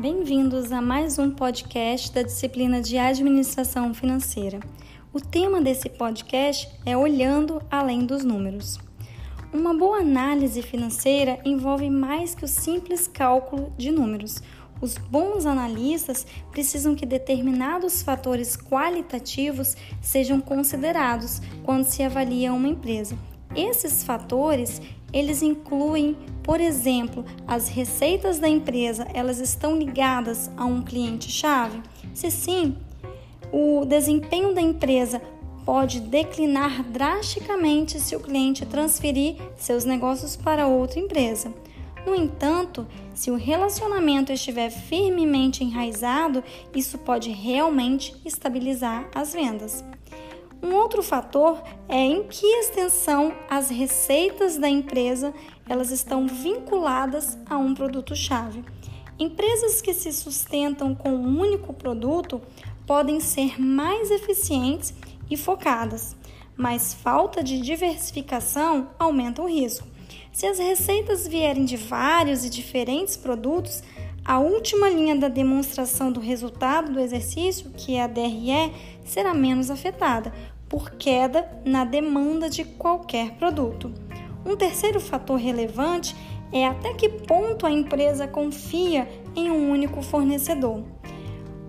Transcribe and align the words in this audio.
Bem-vindos 0.00 0.72
a 0.72 0.80
mais 0.80 1.18
um 1.18 1.30
podcast 1.30 2.10
da 2.10 2.22
disciplina 2.22 2.80
de 2.80 2.96
Administração 2.96 3.92
Financeira. 3.92 4.58
O 5.12 5.20
tema 5.20 5.60
desse 5.60 5.90
podcast 5.90 6.70
é 6.86 6.96
Olhando 6.96 7.60
Além 7.70 8.06
dos 8.06 8.24
Números. 8.24 8.80
Uma 9.52 9.74
boa 9.74 9.98
análise 9.98 10.62
financeira 10.62 11.38
envolve 11.44 11.90
mais 11.90 12.34
que 12.34 12.46
o 12.46 12.48
simples 12.48 13.06
cálculo 13.06 13.74
de 13.76 13.90
números. 13.90 14.42
Os 14.80 14.96
bons 14.96 15.44
analistas 15.44 16.26
precisam 16.50 16.94
que 16.94 17.04
determinados 17.04 18.02
fatores 18.02 18.56
qualitativos 18.56 19.76
sejam 20.00 20.40
considerados 20.40 21.42
quando 21.62 21.84
se 21.84 22.02
avalia 22.02 22.54
uma 22.54 22.68
empresa. 22.68 23.18
Esses 23.54 24.04
fatores, 24.04 24.80
eles 25.12 25.42
incluem, 25.42 26.16
por 26.42 26.60
exemplo, 26.60 27.24
as 27.46 27.68
receitas 27.68 28.38
da 28.38 28.48
empresa, 28.48 29.06
elas 29.12 29.40
estão 29.40 29.76
ligadas 29.76 30.50
a 30.56 30.64
um 30.64 30.82
cliente-chave? 30.82 31.82
Se 32.14 32.30
sim, 32.30 32.76
o 33.52 33.84
desempenho 33.84 34.54
da 34.54 34.60
empresa 34.60 35.20
pode 35.64 36.00
declinar 36.00 36.82
drasticamente 36.84 38.00
se 38.00 38.14
o 38.16 38.20
cliente 38.20 38.64
transferir 38.64 39.36
seus 39.56 39.84
negócios 39.84 40.36
para 40.36 40.66
outra 40.66 41.00
empresa. 41.00 41.52
No 42.06 42.14
entanto, 42.14 42.86
se 43.14 43.30
o 43.30 43.36
relacionamento 43.36 44.32
estiver 44.32 44.70
firmemente 44.70 45.62
enraizado, 45.62 46.42
isso 46.74 46.96
pode 46.98 47.30
realmente 47.30 48.14
estabilizar 48.24 49.08
as 49.14 49.32
vendas. 49.32 49.84
Outro 51.00 51.16
fator 51.16 51.62
é 51.88 51.96
em 51.96 52.24
que 52.24 52.44
extensão 52.44 53.32
as 53.48 53.70
receitas 53.70 54.58
da 54.58 54.68
empresa 54.68 55.32
elas 55.66 55.90
estão 55.90 56.26
vinculadas 56.28 57.38
a 57.48 57.56
um 57.56 57.72
produto-chave. 57.72 58.62
Empresas 59.18 59.80
que 59.80 59.94
se 59.94 60.12
sustentam 60.12 60.94
com 60.94 61.08
um 61.08 61.40
único 61.40 61.72
produto 61.72 62.42
podem 62.86 63.18
ser 63.18 63.58
mais 63.58 64.10
eficientes 64.10 64.92
e 65.30 65.38
focadas, 65.38 66.14
mas 66.54 66.92
falta 66.92 67.42
de 67.42 67.62
diversificação 67.62 68.90
aumenta 68.98 69.40
o 69.40 69.48
risco. 69.48 69.88
Se 70.30 70.44
as 70.44 70.58
receitas 70.58 71.26
vierem 71.26 71.64
de 71.64 71.78
vários 71.78 72.44
e 72.44 72.50
diferentes 72.50 73.16
produtos, 73.16 73.82
a 74.22 74.38
última 74.38 74.90
linha 74.90 75.16
da 75.16 75.28
demonstração 75.28 76.12
do 76.12 76.20
resultado 76.20 76.92
do 76.92 77.00
exercício, 77.00 77.70
que 77.70 77.94
é 77.94 78.02
a 78.02 78.06
DRE, 78.06 78.70
será 79.02 79.32
menos 79.32 79.70
afetada 79.70 80.30
por 80.70 80.92
queda 80.92 81.50
na 81.64 81.84
demanda 81.84 82.48
de 82.48 82.64
qualquer 82.64 83.32
produto. 83.32 83.92
Um 84.46 84.56
terceiro 84.56 85.00
fator 85.00 85.36
relevante 85.36 86.16
é 86.52 86.66
até 86.66 86.94
que 86.94 87.08
ponto 87.08 87.66
a 87.66 87.70
empresa 87.70 88.26
confia 88.26 89.06
em 89.34 89.50
um 89.50 89.70
único 89.70 90.00
fornecedor. 90.00 90.84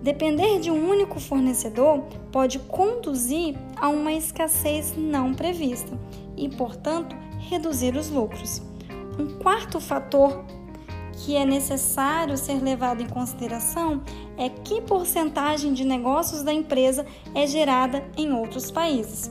Depender 0.02 0.58
de 0.60 0.70
um 0.70 0.88
único 0.88 1.20
fornecedor 1.20 2.04
pode 2.30 2.58
conduzir 2.60 3.56
a 3.76 3.88
uma 3.88 4.12
escassez 4.12 4.94
não 4.96 5.34
prevista 5.34 5.98
e, 6.36 6.48
portanto, 6.48 7.14
reduzir 7.38 7.96
os 7.96 8.08
lucros. 8.08 8.62
Um 9.18 9.38
quarto 9.38 9.80
fator 9.80 10.44
que 11.24 11.36
é 11.36 11.44
necessário 11.44 12.36
ser 12.36 12.60
levado 12.60 13.00
em 13.00 13.06
consideração 13.06 14.02
é 14.36 14.48
que 14.48 14.80
porcentagem 14.80 15.72
de 15.72 15.84
negócios 15.84 16.42
da 16.42 16.52
empresa 16.52 17.06
é 17.32 17.46
gerada 17.46 18.04
em 18.16 18.32
outros 18.32 18.72
países. 18.72 19.30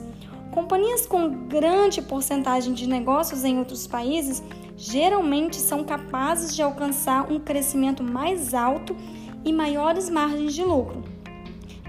Companhias 0.52 1.06
com 1.06 1.46
grande 1.46 2.00
porcentagem 2.00 2.72
de 2.72 2.86
negócios 2.86 3.44
em 3.44 3.58
outros 3.58 3.86
países 3.86 4.42
geralmente 4.74 5.56
são 5.56 5.84
capazes 5.84 6.54
de 6.54 6.62
alcançar 6.62 7.30
um 7.30 7.38
crescimento 7.38 8.02
mais 8.02 8.54
alto 8.54 8.96
e 9.44 9.52
maiores 9.52 10.08
margens 10.08 10.54
de 10.54 10.64
lucro. 10.64 11.04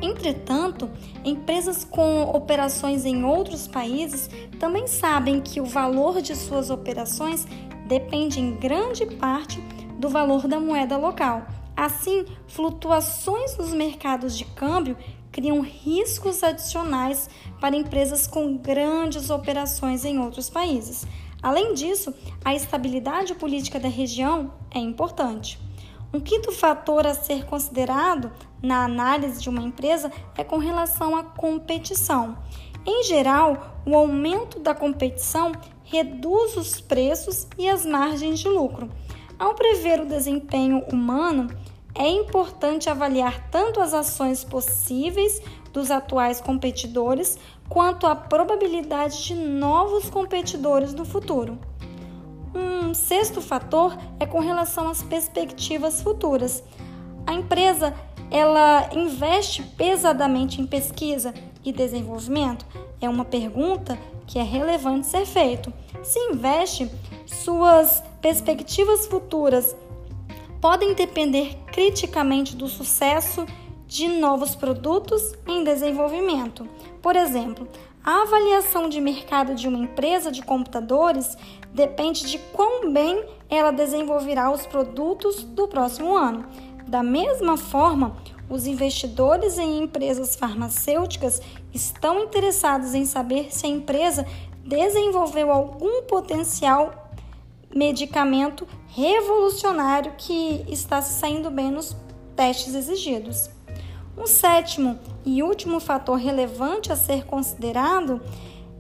Entretanto, 0.01 0.89
empresas 1.23 1.85
com 1.85 2.23
operações 2.23 3.05
em 3.05 3.23
outros 3.23 3.69
países 3.69 4.29
também 4.59 4.85
sabem 4.85 5.39
que 5.39 5.61
o 5.61 5.65
valor 5.65 6.21
de 6.21 6.35
suas 6.35 6.69
operações 6.69 7.47
depende 7.87 8.39
em 8.39 8.55
grande 8.55 9.05
parte 9.05 9.61
do 10.03 10.09
valor 10.09 10.49
da 10.49 10.59
moeda 10.59 10.97
local. 10.97 11.47
Assim, 11.77 12.25
flutuações 12.45 13.57
nos 13.57 13.73
mercados 13.73 14.37
de 14.37 14.43
câmbio 14.43 14.97
criam 15.31 15.61
riscos 15.61 16.43
adicionais 16.43 17.29
para 17.61 17.77
empresas 17.77 18.27
com 18.27 18.57
grandes 18.57 19.29
operações 19.29 20.03
em 20.03 20.19
outros 20.19 20.49
países. 20.49 21.07
Além 21.41 21.73
disso, 21.73 22.13
a 22.43 22.53
estabilidade 22.53 23.33
política 23.33 23.79
da 23.79 23.87
região 23.87 24.53
é 24.69 24.77
importante. 24.77 25.57
Um 26.13 26.19
quinto 26.19 26.51
fator 26.51 27.07
a 27.07 27.13
ser 27.13 27.45
considerado 27.45 28.29
na 28.61 28.83
análise 28.83 29.41
de 29.41 29.47
uma 29.47 29.61
empresa 29.61 30.11
é 30.37 30.43
com 30.43 30.57
relação 30.57 31.15
à 31.15 31.23
competição. 31.23 32.37
Em 32.85 33.03
geral, 33.03 33.81
o 33.85 33.95
aumento 33.95 34.59
da 34.59 34.75
competição 34.75 35.53
reduz 35.85 36.57
os 36.57 36.81
preços 36.81 37.47
e 37.57 37.69
as 37.69 37.85
margens 37.85 38.39
de 38.39 38.49
lucro. 38.49 38.89
Ao 39.37 39.53
prever 39.55 40.01
o 40.01 40.05
desempenho 40.05 40.79
humano, 40.91 41.49
é 41.95 42.07
importante 42.07 42.89
avaliar 42.89 43.49
tanto 43.49 43.79
as 43.79 43.93
ações 43.93 44.43
possíveis 44.43 45.41
dos 45.71 45.91
atuais 45.91 46.39
competidores 46.39 47.37
quanto 47.69 48.07
a 48.07 48.15
probabilidade 48.15 49.23
de 49.23 49.35
novos 49.35 50.09
competidores 50.09 50.93
no 50.93 51.05
futuro. 51.05 51.57
Um 52.55 52.93
sexto 52.93 53.41
fator 53.41 53.97
é 54.19 54.25
com 54.25 54.39
relação 54.39 54.87
às 54.87 55.01
perspectivas 55.01 56.01
futuras. 56.01 56.63
A 57.25 57.33
empresa 57.33 57.93
ela 58.29 58.89
investe 58.93 59.61
pesadamente 59.61 60.61
em 60.61 60.65
pesquisa 60.65 61.33
e 61.63 61.71
desenvolvimento? 61.71 62.65
É 62.99 63.09
uma 63.09 63.25
pergunta 63.25 63.97
que 64.25 64.39
é 64.39 64.43
relevante 64.43 65.07
ser 65.07 65.25
feito. 65.25 65.73
Se 66.03 66.19
investe, 66.19 66.89
suas 67.25 68.03
perspectivas 68.23 69.05
futuras 69.05 69.75
podem 70.61 70.93
depender 70.93 71.57
criticamente 71.67 72.55
do 72.55 72.69
sucesso 72.69 73.45
de 73.85 74.07
novos 74.07 74.55
produtos 74.55 75.35
em 75.45 75.61
desenvolvimento. 75.65 76.65
Por 77.01 77.17
exemplo, 77.17 77.67
a 78.01 78.21
avaliação 78.21 78.87
de 78.87 79.01
mercado 79.01 79.53
de 79.53 79.67
uma 79.67 79.77
empresa 79.77 80.31
de 80.31 80.41
computadores 80.41 81.37
depende 81.73 82.25
de 82.25 82.39
quão 82.53 82.93
bem 82.93 83.25
ela 83.49 83.71
desenvolverá 83.71 84.49
os 84.49 84.65
produtos 84.65 85.43
do 85.43 85.67
próximo 85.67 86.15
ano. 86.15 86.45
Da 86.87 87.03
mesma 87.03 87.57
forma, 87.57 88.15
os 88.49 88.65
investidores 88.65 89.57
em 89.57 89.83
empresas 89.83 90.33
farmacêuticas 90.33 91.41
estão 91.73 92.23
interessados 92.23 92.95
em 92.95 93.03
saber 93.03 93.53
se 93.53 93.65
a 93.65 93.69
empresa 93.69 94.25
desenvolveu 94.65 95.51
algum 95.51 96.03
potencial 96.03 97.02
medicamento 97.75 98.67
revolucionário 98.87 100.13
que 100.17 100.63
está 100.67 101.01
se 101.01 101.19
saindo 101.19 101.49
bem 101.49 101.71
nos 101.71 101.95
testes 102.35 102.75
exigidos. 102.75 103.49
Um 104.17 104.27
sétimo 104.27 104.99
e 105.25 105.41
último 105.41 105.79
fator 105.79 106.17
relevante 106.17 106.91
a 106.91 106.95
ser 106.95 107.25
considerado 107.25 108.21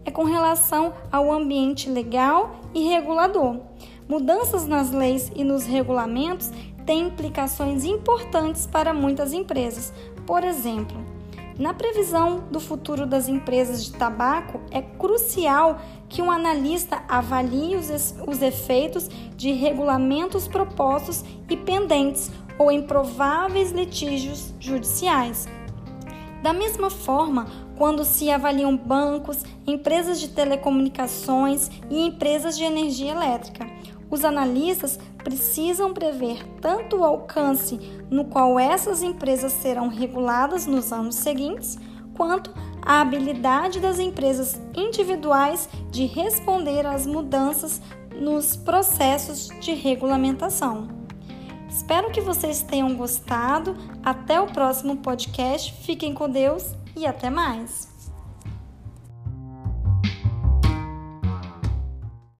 é 0.05 0.11
com 0.11 0.23
relação 0.23 0.93
ao 1.11 1.31
ambiente 1.31 1.89
legal 1.89 2.59
e 2.73 2.87
regulador. 2.87 3.59
Mudanças 4.07 4.67
nas 4.67 4.91
leis 4.91 5.31
e 5.35 5.43
nos 5.43 5.65
regulamentos 5.65 6.51
têm 6.85 7.07
implicações 7.07 7.85
importantes 7.85 8.67
para 8.67 8.93
muitas 8.93 9.33
empresas. 9.33 9.93
Por 10.27 10.43
exemplo, 10.43 10.97
na 11.57 11.73
previsão 11.73 12.43
do 12.51 12.59
futuro 12.59 13.05
das 13.05 13.27
empresas 13.27 13.85
de 13.85 13.93
tabaco, 13.93 14.59
é 14.71 14.81
crucial 14.81 15.79
que 16.13 16.21
um 16.21 16.29
analista 16.29 17.01
avalie 17.09 17.75
os, 17.75 18.13
os 18.27 18.39
efeitos 18.39 19.09
de 19.35 19.51
regulamentos 19.51 20.47
propostos 20.47 21.25
e 21.49 21.57
pendentes 21.57 22.29
ou 22.59 22.71
em 22.71 22.83
prováveis 22.83 23.71
litígios 23.71 24.53
judiciais. 24.59 25.47
Da 26.43 26.53
mesma 26.53 26.91
forma, 26.91 27.47
quando 27.75 28.05
se 28.05 28.29
avaliam 28.29 28.77
bancos, 28.77 29.43
empresas 29.65 30.19
de 30.19 30.29
telecomunicações 30.29 31.71
e 31.89 32.05
empresas 32.05 32.55
de 32.55 32.63
energia 32.63 33.11
elétrica, 33.11 33.65
os 34.07 34.23
analistas 34.23 34.99
precisam 35.23 35.95
prever 35.95 36.45
tanto 36.61 36.97
o 36.97 37.03
alcance 37.03 37.79
no 38.11 38.25
qual 38.25 38.59
essas 38.59 39.01
empresas 39.01 39.51
serão 39.51 39.87
reguladas 39.87 40.67
nos 40.67 40.93
anos 40.93 41.15
seguintes, 41.15 41.79
quanto 42.13 42.53
a 42.85 43.01
habilidade 43.01 43.79
das 43.79 43.99
empresas 43.99 44.59
individuais 44.75 45.69
de 45.89 46.05
responder 46.05 46.85
às 46.85 47.05
mudanças 47.05 47.81
nos 48.15 48.55
processos 48.55 49.49
de 49.59 49.73
regulamentação. 49.73 50.87
Espero 51.69 52.11
que 52.11 52.21
vocês 52.21 52.61
tenham 52.61 52.95
gostado. 52.95 53.75
Até 54.03 54.39
o 54.39 54.47
próximo 54.47 54.97
podcast. 54.97 55.73
Fiquem 55.83 56.13
com 56.13 56.29
Deus 56.29 56.75
e 56.95 57.05
até 57.05 57.29
mais. 57.29 57.92